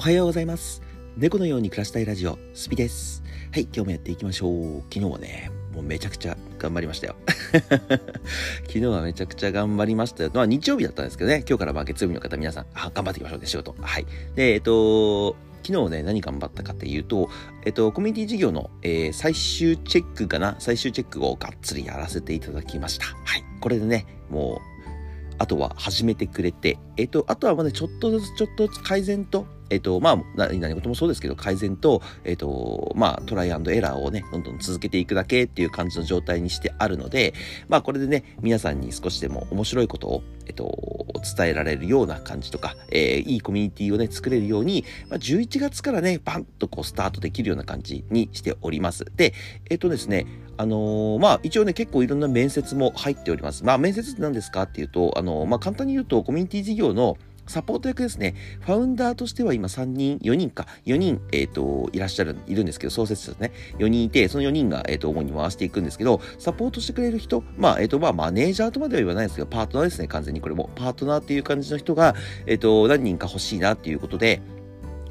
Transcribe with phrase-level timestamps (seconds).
[0.00, 0.80] おはようございます。
[1.18, 3.22] 猫のように暮らしたいラジオ、スピです。
[3.52, 4.80] はい、今日もやっていきましょう。
[4.90, 7.16] 昨日はね、もうめちゃくちゃ頑張りましたよ。
[8.66, 10.30] 昨日はめちゃくちゃ頑張りましたよ。
[10.32, 13.76] まあ日曜日だったんですけどね、今日からまあ月曜日の方皆さん、頑張っていきましょうね、仕事。
[13.78, 14.06] はい。
[14.36, 15.36] で、えっと、
[15.66, 17.28] 昨日ね、何頑張ったかっていうと、
[17.66, 20.56] えっと、コミュニティ事業の、えー最終チェックかな？
[20.60, 23.04] 最終チェックをがっつりやらせていただきました。
[23.04, 23.44] はい。
[23.60, 24.90] これでね、もう、
[25.36, 37.34] あとは始めてくれて、えっと、あとはまだちょっとずつちょっとずつ改善と、えっと、まあ、何事もそうですけど、改善と、えっと、まあ、トライアンドエラーをね、どんどん続けていくだけっていう感じの状態にしてあるので、
[37.68, 41.06] まあ、これでね、皆さんに少しでも面白いことを、えっと、
[41.36, 49.04] 伝えられるような感じとか、えーいいコミュニティをね、作れるように、まあ、11月からね、バンとこう、スタートできるような感じにしております。
[49.16, 49.34] で、
[49.68, 50.26] えっとですね、
[50.60, 53.64] あのーまあ一応ね結構いろんな面接も入っております。
[53.64, 57.16] まあ面接って何ですかっていうと、あのーまあ簡単に言うとコミュニティ事業の
[57.50, 58.36] サポート役ですね。
[58.60, 63.52] ファウンダーとしては今3人、4人か、4人、えっ、と、いらっしゃる、いるんですけど、創設者ですね。
[63.78, 70.70] 4人いて、その4人が、えっ、と、主に回していくんですけど、サポートしてくれる人、まあ、えっ、と、まあ、マネージャーとまでは言わないんですけど、パートナーですね、完全にこれも。
[70.76, 72.14] パートナーっていう感じの人が、
[72.46, 74.40] えっ、と、何人か欲しいなっていうことで、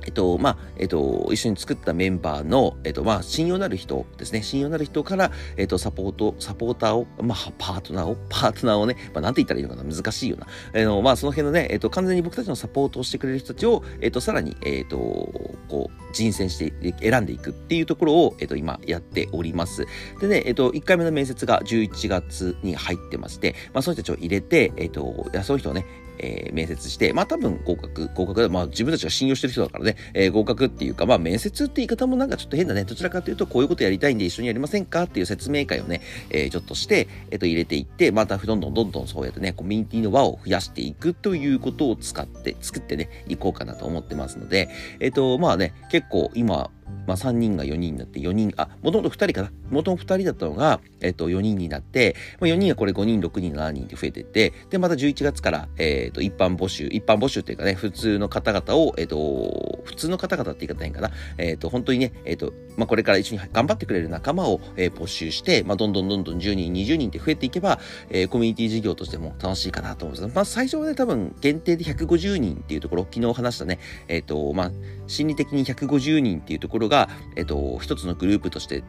[0.10, 4.42] えっと、まあ、えっと、一緒に作ったメンバーの、えっと、まあ、信用なる人ですね。
[4.42, 10.48] 信用なる人から、えっと、サポート、サポーターを、まあ、パートナーを、パートナーをね、まあ、なんて言ったらいいのかな難しいよな。
[10.74, 19.86] あの、まあ、その辺のね、えっと、完全に僕たちのサポートをしてくれる人たちを、えっと、さらに、えっと、こう、人選して、選んでいくっていうところを、えっと、今、やっております。
[20.20, 25.86] でね、えっと、1回目の面接が11月に入ってまして、まあ、その人たちを入れて、えっと、いやその人をね、
[26.20, 32.84] えー面接して、まあ多分合格、合格だ、まあ自分たちが信用してる人だからね、えー合格っていうか、まあ面接って言い方もなんかちょっと変だね。
[32.84, 46.72] どちらかというと、こういうことやりたいんで一緒にやりませんかっていう説明会をね、えーちょっとして、えっ、と入れていって、またどんどんどんどんそうやってね、コミュニティの輪を増やしていくということを使って、作ってね、いこうかなと思ってますので、えっ、と、まあね、結構今、
[47.10, 49.52] まあ、3人が4人になって4人、あ、もともと2人かな。
[49.72, 61.12] もともと2人だったのが、えっ、と、4人になって、まあ、4人がこれ5人、6人、7人って増えてって、で、また11月から、えっ、と、一般募集、一般募集っていうかね、普通の方々を、えっ、と、普通の方々って言い方変かな。
[61.38, 74.72] えっ、と、本当にね、えっ、と、まあ、これから一緒に頑張ってくれる仲間を、えー募集して、まあ、どんどんどんどん10人、20人って増えていけば、えーコミュニティ事業としても楽しいかなと思うんですまあ、最初はね、多分、限定で150人っていうところ、昨日話したね、えっ、と、まあ、
[75.08, 78.84] 心理的に150人っていうところころが、えっ、と、一つのグループとして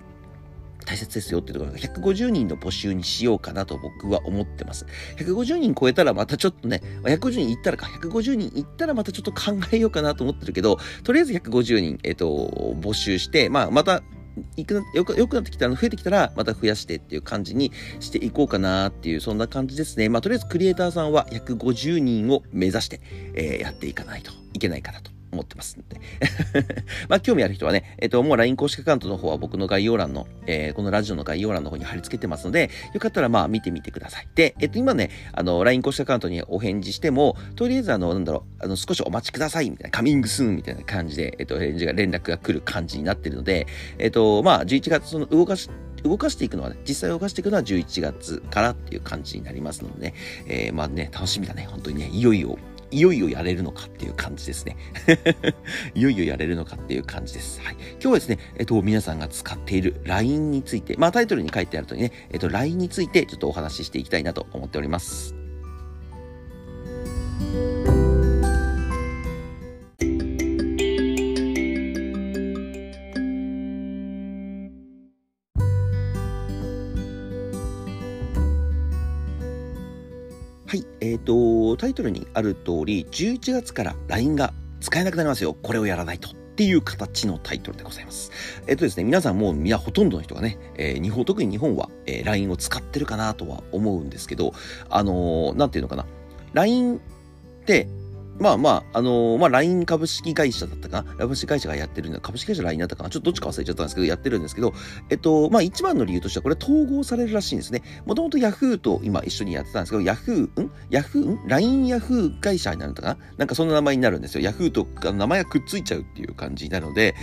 [0.86, 4.86] 大切ですよっていうところが150人の募集にしようかなと僕は思ってます。
[5.16, 12.26] 150人超えたらまたちょっとね、150人いったらか、150人いったらまたちょっと考えようかなと思ってるけど、とりあえず150人、えっ、と、
[12.80, 14.02] 募集して、まあまた、
[14.56, 23.00] いくなよくくなってきたら増えてきたらまた増やしてっていう感じにしていこうかなっていうそんな感じですねまあとりあえずクリエイターさんは150人を目指して、
[23.34, 26.00] えーやっていかないといけないかなと思ってますので。
[27.08, 34.28] まあ興味ある人はねえっ、ともう LINE 公式アカウントの方は僕の概要欄の、えーこのラジオの概要欄の方に貼り付けてますのでよかったらまあ見てみてください。
[34.34, 43.66] でえっ、と今ねあの LINE 公式アカウントにお返事してもとりあえずあのなんだろうあの少しお待ちくださいみたいなカミングスーンみたいな感じでえっ、と返事が連絡が来る感じになってるので
[43.98, 45.70] えっ、とまあ11月その動かし
[46.02, 50.14] 動かしていくのはね、実際動かしていくのは11月からっていう感じになりますのでね、
[50.46, 52.58] えーまあね、楽しみだね、本当にね、いよいよ、
[52.90, 54.76] いよいよやれるのかっていう感じですね。
[55.94, 57.60] いよいよやれるのかっていう感じです。
[57.60, 57.76] はい。
[57.92, 65.34] 今日はですね、えっと、皆さんが使っている LINE について、まあタイトルに書いてあるとね、えっと、LINE についてちょっとお話ししていきたいなと思っております。
[80.70, 85.56] はい、えっ、と、タイトルにある通り、11月から LINE が使えなくなりますよ。
[85.60, 86.28] これをやらないと。
[86.28, 88.30] っていう形のタイトルでございます。
[88.68, 94.52] えっ、とですね、皆さんもう、みんなほとんどの人がね、えー日本、特に日本は、えー LINE を使ってるかなとは思うんですけど、
[94.88, 96.06] あのーなんていうのかな。
[96.52, 97.00] LINE っ
[97.64, 97.88] て、
[98.40, 101.14] まあまあ、あのーまあ LINE 株式会社だったかな？
[101.16, 102.20] 株式会社がやってるんだ。
[102.20, 103.10] 株式会社 LINE だったかな？
[103.10, 104.72] ちょっとどっちか忘れちゃったんですけど、やってるんですけど、
[105.10, 107.82] えっと、まあ一番の理由としては、これ統合されるらしいんですね。
[108.06, 113.18] もともと Yahoo と今一緒にやってたんですけど、Yahoo、ん？Yahoo、ん ?LINE Yahoo 会社になるのかな？
[113.36, 114.50] なんかそんな名前になるんですよ。
[114.50, 117.14] Yahoo と名前がくっついちゃうっていう感じなので、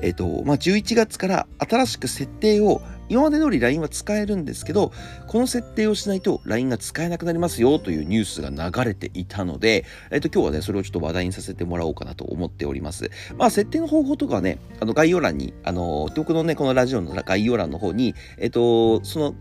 [0.00, 4.92] えっと、まあ11月から新しく設定を今まで通り LINE は使えるんですけど、
[5.26, 13.10] この設定をしないと LINE が使えなくなりますよというニュースが流れていたので、えっと、今日はね、それをちょっと話題にさせてもらおうかなと思っております。
[13.36, 19.34] まあ、設定の方法とかはね、あの、概要欄に、あの、僕のね、このラジオの概要欄の方に、えっと、その、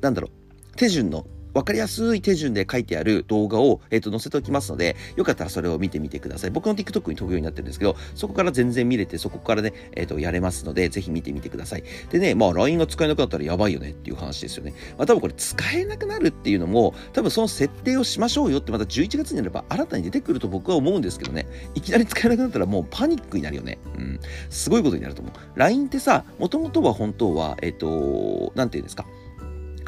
[0.00, 1.26] なんだろう、手順の
[1.56, 6.50] 分かりやすい手順で書いてある動画を、えっ、と、載せておきますので、よかったらそれを見てみてください。
[6.50, 11.84] 僕の TikTok に飛ぶようになってるんですけど、そこから全然見れて、そこからね、えっ、と、やれますので、ぜひ見てみてください。
[12.10, 14.74] でね、まあ、LINE が使えなくなったらやばいよねっていう話ですよね。
[14.98, 23.78] まあ、多分これ使えなくなるっていうのも、多分その設定をしましょうよってまた11月になれば新たに出てくると僕は思うんですけどね、いきなり使えなくなったらもうパニックになるよね。
[23.96, 24.20] うん。
[24.50, 25.34] すごいことになると思う。
[25.58, 29.06] LINE ってさ、もともとは本当は、えっ、と、なんていうんですか？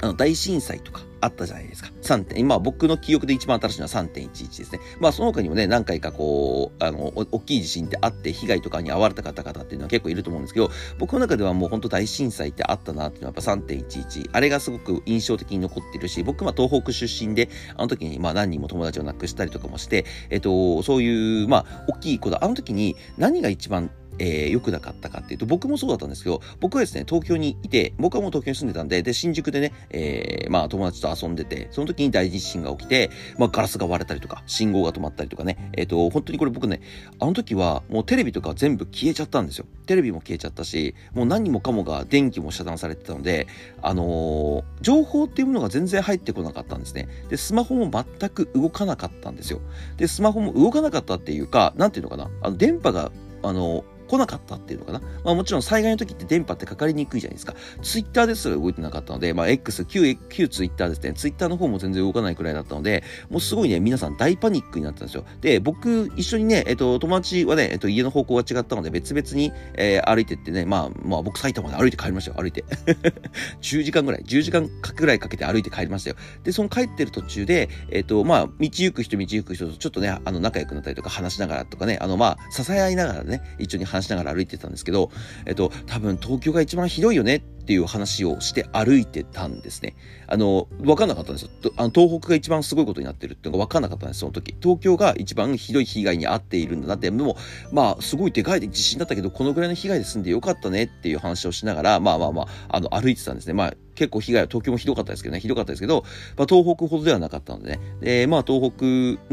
[0.00, 1.91] あの、大震災とかあったじゃないですか。
[2.03, 4.81] 3点、今僕の記憶で一番新しいのは3.11ですね。
[5.00, 14.31] まあその他にもね、何回かこう、あの、大きい地震ってあって被害とかに遭われた方々っていうのは結構いると思うんですけど、僕の中ではもう本当大震災ってあったなっていうのはやっぱ3.11。
[14.33, 36.81] あれがすごく印象的に残ってるし、僕は東北出身で、あの時にまあ何人も友達を亡くしたりとかもして、えっと、そういう、まあ大きい子だ、あの時に何が一番えー、良くなかったかっていうと、僕もそうだったんですけど、僕はですね、東京にいて、僕はもう東京に住んでたんで、で、新宿でね、えー、まあ友達と遊んでて、その時に大地震が起きて、まあガラスが割れたりとか、信号が止まったりとかね、えっ、ー、と、本当にこれ僕ね、
[37.19, 39.67] あの時はもうテレビとか全部消えちゃったんですよ。
[39.87, 43.47] テレビも消えちゃったし、もう何もかもが電気も遮断されてたので、
[43.82, 47.09] あのー、情報っていうものが全然入ってこなかったんですね。
[47.29, 49.61] で、スマホも全く動かなかったんですよ。
[49.97, 53.11] で、スマホも動かなかったっていうか、なんていうのかな、あの、電波が、
[53.43, 55.00] あのー来なかったっていうのかな？
[55.25, 57.55] まあもちろん災害の時って電波ってかかりにくいじゃないですか。
[57.82, 61.12] ツイッターですら動いてなかったので、まあ X、旧、旧ツイッターですね。
[61.12, 65.25] ツイッターの方も全然動かないくらいだったので、もうすごいね、皆さん大パニックになったんですよ。
[65.40, 72.64] で、僕、一緒にね、えっと、友達はね、えっと、家の方向が違ったので、別々に、えー、歩いてってね、まあ、まあ僕埼玉で歩いて帰りましたよ、歩いて。
[73.60, 76.16] 10時間ぐらい、10時間ぐらいかけて歩いて帰りましたよ。
[76.44, 85.11] で、その帰ってる途中で、えっと、まあ、道行く人、道行く人とちょっとね、あの、仲良くなったりとか話しながらとかね、あの、まあ、支え合いながらね、一緒に話しながら歩いてたんですですけど、
[85.45, 89.95] えっと、多分東京が一番ひどいよねっていう話をして歩いてたんですね。
[90.27, 91.50] あの、わかんなかったんですよ。
[91.77, 94.56] あの東北が一番すごいことになってるっていうのがわかんなかったんです、その時。
[94.59, 97.37] 東京が一番ひどい被害に遭っているんだなって、でも、
[97.73, 103.53] まあ、すごいでかい地震だったけど、このぐらいの被害で済んでよかったねっていう話をしながら、まあまあまあ、あの、歩いてたんですね。
[103.53, 106.05] まあ、結構被害は東京もひどかったですけどね、ひどかったですけど、
[106.37, 107.81] まあ、東北ほどではなかったのでね。
[108.01, 108.85] で、まあ、東北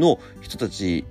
[0.02, 1.04] の人たち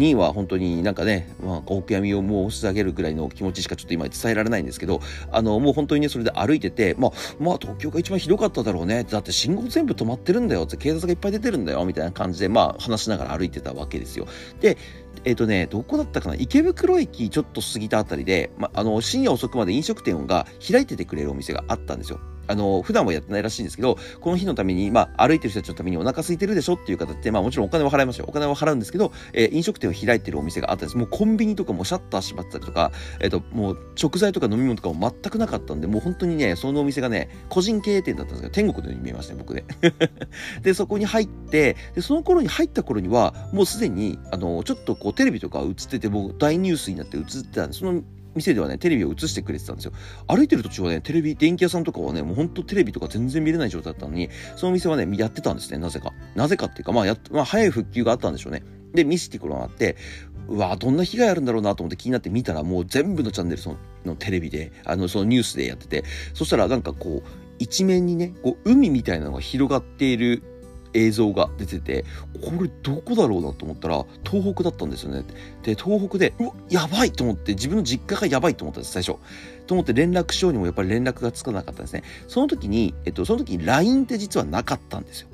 [0.00, 5.00] には本当になんかね、まあ、お悔やみを申し上げるぐらいの気持ちしかちょっと今伝えられないんですけど、
[5.30, 9.04] あの、もう本当にね、それで歩いてて、まあ、まあ、東京が一番ひどかっただろうね。
[9.04, 14.26] だって信号全部止まってるんだよって、警察がいっぱい出てるんだよ、みたいな感じで、まあ、話しながら歩いてたわけですよ。
[14.60, 14.78] で、
[15.24, 22.20] えっ、ー、とね、どこだったかな池袋駅ちょっと過ぎたあたりで、ま、あの、深夜遅くまで飲食店が開いててくれるお店があったんですよ。
[22.50, 28.24] あの、普段はやってないらしいんですけど、この日のために、まあ、歩いてる人たちのためにお腹空いてるでしょっていう方って、まあ、もちろんお金は払いますよ。
[28.28, 30.96] お金は払うんですけど、えー、飲食店を開いてるお店があったんです。
[30.96, 39.64] もうコンビニとかもシャッター閉まったりとか、えっ、ー、と、もう食材とか飲み物とかも全くなかったんで、もう本当にね、そのお店がね、個人経営店だったんですけど、天国のように見えましたね、僕ね。
[40.62, 48.02] で、そこに入って、で、その頃に入った頃には、もうすでに、あの、ちょっとこう、テレビとか映ってて、もう大ニュースになって映ってたんで、その
[48.40, 49.92] 店ではね、テレビを映してくれてたんですよ。
[50.26, 56.12] 歩いてる途中はね、テレビ、電気屋さんとかはね、もうほんとテレビとか全然見れない状態だったのに、その店はね、やってたんですね、なぜか。
[56.34, 58.62] なぜかっていうか、まあ、やまあ、早い復旧があったんでしょうね。
[58.92, 59.96] で、見せてくれあって、
[60.48, 66.04] うわどんな被害あるんだろうなと思って気になって見たら、もう全部のチャンネルそののテレビで、あの、そのニュースでやってて、
[66.34, 67.28] そしたらなんかこう、
[67.58, 70.42] 一面にね、こう、海みたいなのが広がっている
[70.94, 72.04] 映像が出てて、
[72.40, 75.22] これどこだろうなと思ったら、東北だったんですよね。
[75.62, 79.18] で、東北で、うわ、やばいと思って、自分の実家がやばいと思ったんです、最初。
[79.66, 82.02] と思って連絡しようにもやっぱり連絡がつかなかったんですね。
[82.26, 85.28] その時に、えっと、その時に LINE って実はなかったんですよ。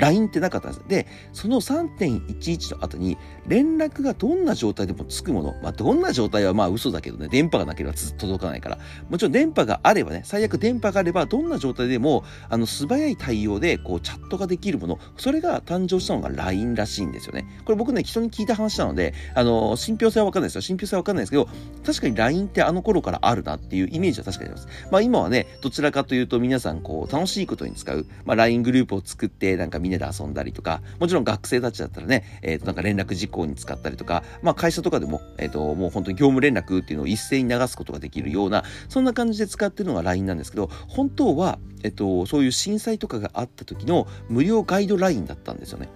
[0.00, 0.88] LINE ってなかったんです。
[0.88, 3.16] で、その3.11の後に、
[3.46, 5.54] 連絡がどんな状態でもつくもの。
[5.62, 8.78] まあ、どんな状態はまあ嘘だけどね、電波がなければ届かないから。
[9.08, 14.98] もちろん電波があればね、最悪電波があれば、どんな状態でも、あの、素早い対応で、こう、チャットができるもの。
[15.16, 17.46] それが誕生したのが LINE らしいんですよね。
[17.64, 20.60] これ僕ね、人に聞いた話なので、あの、信憑性はわかんないですよ。
[20.62, 21.48] 信憑性はわかんないですけど、
[21.84, 24.68] 確かに LINE ってあの頃からあるなっていうイメージは確かにあります。
[24.90, 45.88] まあ今はね、どちらかというと皆さんこう、楽しいことに使う、まあ LINE グループを作って、なんかみんなで遊んだりとか、か、もちろん学生たちだったらね、えっ、ー、と、なんか連絡事項に使ったりとか、まあ会社とかでも、えっ、ー、と、もう本当に業務連絡っていうのを一斉に流すことができるような、そんな感じで使ってるのが LINE なんですけど、本当は、えっ、ー、と、そういう震災とかがあった時の無料ガイドラインだったんですよね。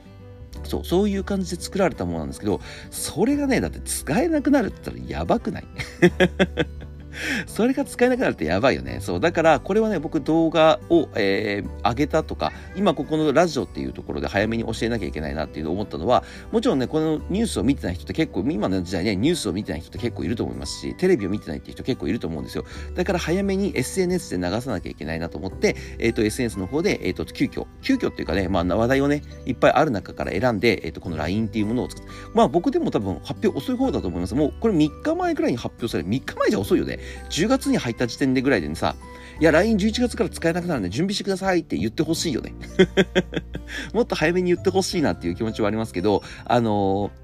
[0.64, 2.60] そう、そういう感じで作られたものなんですけど、
[2.90, 5.64] それがね、だって使えなくなるって言ったらやばくない？
[7.46, 8.98] それが使えなくなるってやばいよね。
[9.00, 9.20] そう。
[9.20, 22.64] だから、これはね、僕動画を、えー、上げたとか、今ここのラジオっていうところで早めに教えなきゃいけないなっていうのを思ったのは、もちろんね、このニュースを見てない人って結構、今の時代ね、ニュースを見てない人って結構いると思いますし、テレビを見てないっていう人結構いると思うんですよ。
[22.94, 34.34] だから早めに SNS で流さなきゃいけないなと思って、えっ、ー、と、SNS の方で、えっ、ー、と、急遽、急遽っていうかね、まあ、話題をね、いっぱいある中から選んで、えっ、ー、と、この LINE っていうものを作って、まあ、僕でも多分発表遅い方だと思います。
[34.34, 36.98] もう、これ3日前ぐらいに発表され、3日前じゃ遅いよね。
[37.30, 38.96] 10月に入った時点でぐらいでねさ、
[39.40, 42.54] いや、LINE11 月から使えなくなるんで準備してくださいって言ってほしいよね。
[43.92, 47.23] もっと早めに言ってほしいなっていう気持ちはありますけど、あのー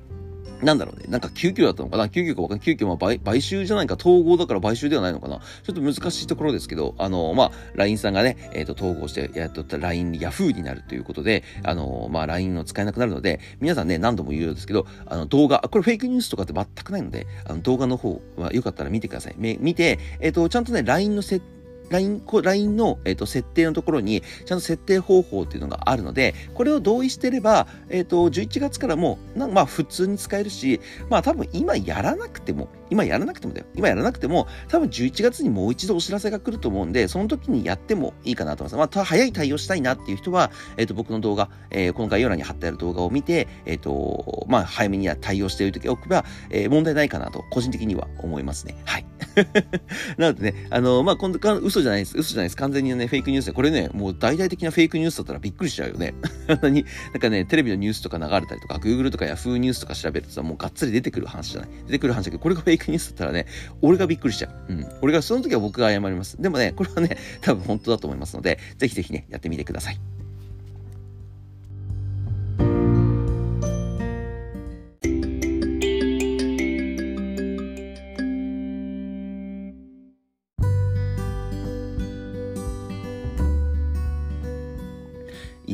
[0.63, 1.07] なんだろうね。
[1.09, 2.65] なんか救急だったのかな救急かわかんない。
[2.65, 3.95] 急遽まあ買買収じゃないか。
[3.95, 19.35] 統合だから買収ではないのかなちょっと難しいところですけど、あの、まあ、LINE さんがね、えっ、ー、と、統合してやっとった LINE、Yahoo になるということで、あの、まあ、LINE を使えなくなるので、皆さんね、何度も言うようですけど、あの、動画、あこれフェイクニュースとかって全くないので、あの、動画の方はよかったら見てください。
[19.39, 21.60] め見て、えっ、と、ちゃんとね、LINE の設定
[21.91, 33.67] LINE, LINE の、えーと、設定のところに、ちゃんと設定方法っていうのがあるので、これを同意してれば、えっ、ー、と、11月からも、なまあ、普通に使えるし、まあ、多分今やらなくても、今やらなくてもだよ。
[33.75, 38.97] 今やらなくても、多分11月にもう一度お知らせが来ると思うんで、その時にやってもいいかなと思います。
[38.97, 48.77] まあ、早い対応したいなっていう人は、えっ、ー、と、僕の動画、えー、この概要欄に貼ってある動画を見て、えっ、ー、と、まあ、早めには対応しておいておけば、えー、問題ないかなと、個人的には思いますね。
[48.85, 49.10] はい。
[50.19, 52.17] なのでね、あの、まあ、今度か嘘じゃないです。
[52.17, 52.57] 嘘じゃないです。
[52.57, 56.15] 完全にね、フェイクニュースで、これね、もう大々的なフェイクニュースだったらびっくりしちゃうよね。
[56.63, 61.71] 何なんかね、テレビのニュースとか流れたりとか、Google とか Yahoo ニュースとか調べるとさ、もうがっつり出てくる話じゃない。
[61.87, 63.47] 出てくる話だけど、これがフェイクニュースだったらね、
[63.83, 64.73] 俺がびっくりしちゃう。
[64.73, 64.87] うん。
[65.03, 66.41] 俺が、その時は僕が謝ります。
[66.41, 70.20] でもね、これはね、多分本当だと思いますので、ぜひぜひね、やってみてください。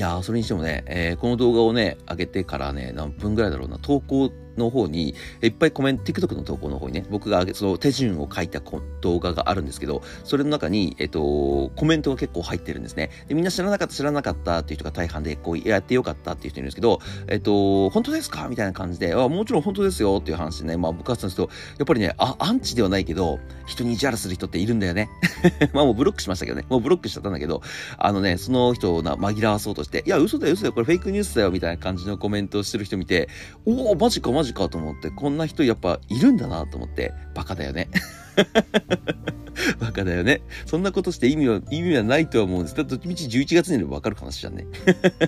[0.07, 8.61] やー、それにしてもね、えー、この動画をね、上げてからね、何分ぐらいだろうな、投稿の方に、いっぱいコメント、TikTok の投稿の方にね、僕がその手順を書いた
[9.01, 13.11] 動画があるんですけど、それの中に、えっと、コメントが結構入ってるんですね。
[13.29, 18.49] で、みんな知らなかった、知らなかったっていう人が大半で、こう、やってよかったっていう人いるんですけど、えっと、本当ですか？
[18.49, 25.09] みたいな感じで、あ、もちろん本当ですよっていう話でね、まあ僕はそうすると、やっぱりね、あ、アンチではないけど、人に意地悪する人っているんだよね。
[25.73, 27.63] まあもうブロックしましたけどね、もうブロックしちゃったんだけど、
[27.99, 33.29] あのね、その人をな紛らわそうとして、いや、嘘だよ、嘘だよ、これフェイクニュースだよ、みたいな感じのコメントをしてる人見て、
[33.65, 37.89] おお、マジか、マジジかと思って、こんな人やっぱいるんだなと思って、バカだよね。
[39.81, 40.43] バカだよね。
[40.67, 42.77] そんなことして意味は、意味はないとは思うんです。
[42.77, 44.67] だって、道11月になればわかる話じゃんね。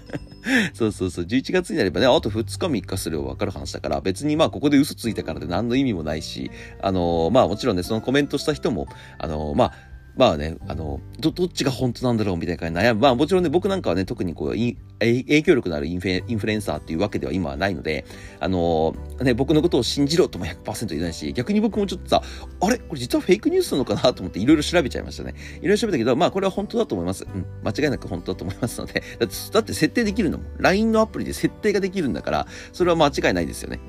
[0.75, 1.25] そうそうそう。
[1.25, 8.87] 11月になればね、あと2日3日すればわかる話だから、別にまあここで嘘ついたからで何の意味もないし、あのー、まあもちろんね、そのコメントした人も、
[9.19, 9.73] あのー、まあ、
[10.17, 13.01] まあね、あの、ど、どっちが本当なんだろうみたいな感じで悩む。
[13.01, 14.57] まあもちろんね、僕なんかはね、特にこう、
[15.01, 18.05] 影響力のあるインフインフルエンサーっていうわけでは今はないので、
[18.41, 22.23] あのー、ね、僕のことを信じろとも100%言えないし、逆に僕もちょっとさ、
[22.61, 22.79] あれ？
[22.79, 25.35] これ実はフェイクニュースなのかなと思っていろいろ調べちゃいましたね。
[25.61, 27.25] いろいろ調べたけど、まあこれは本当だと思います。
[27.25, 27.47] うん。
[27.65, 29.03] 間違いなく本当だと思いますので。
[29.19, 33.81] だって、だって設定できるのも LINE のアプリで設定ができるんだから、それは間違いないですよね。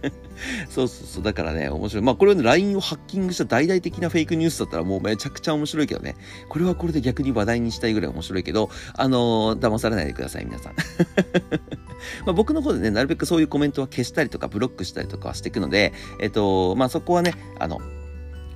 [0.68, 1.22] そうそうそう。
[1.22, 2.04] だからね、面白い。
[2.04, 6.16] まあこれをね、LINE をハッキングした大々的なフェイクニュースだったらもうめちゃくちゃ面白いけどね。
[6.48, 10.74] これはこれで逆に話題にしたいぐらい面白いけど、あのー、騙されないでください、皆さん。
[12.26, 17.80] ま僕の方でね、なるべくそういうコメントは消したりとかブロックしたりとかはしていくので、えっと、まあそこはね、あの、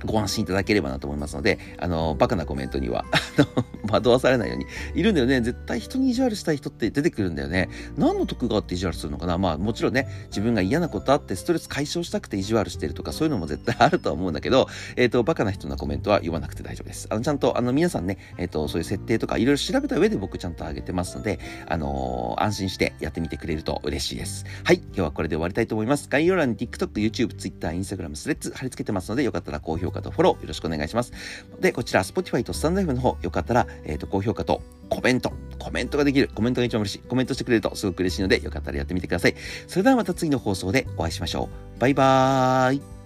[0.05, 4.65] ご安心いただければなと思いますので、あの、バカなコメントには、 あの、惑わされないように。
[4.95, 5.41] いるんだよね。
[5.41, 7.69] 絶対人に意地悪したい人って出てくるんだよね。
[7.97, 17.07] 何の得があって意地悪するのかなまあもちろんね、自分が嫌なことあってストレス解消したくて意地悪してるとかそういうのも絶対あるとは思うんだけど、えっ、ー、と、バカな人のコメントは読まなくて大丈夫です。
[17.09, 24.45] あの、ちゃんと、あの、皆さんね、えっ、ー、と、そういう設定とかいろいろ調べた上で僕ちゃんと上げてますので、あのー、安心してやってみてくれると嬉しいです。
[24.63, 24.77] はい。
[24.77, 26.07] 今日はこれで終わりたいと思います。
[26.09, 31.11] 概要欄に TikTok、YouTube、Twitter、Instagram、スレッズ貼り付けてますので、よかったら高評価とフォローよろしくお願いします。
[31.59, 36.29] で、こちら、Spotify とスタンド F の方、よかったら、えっ、と、高評価とコメント、コメントができる。
[36.33, 36.99] コメントが一番嬉しい。
[36.99, 39.35] コメントしてくれるとすごく嬉しいので、よかったらやってみてください。
[39.67, 41.79] それではまた次の放送でお会いしましょう。
[41.79, 42.96] バイバーイ。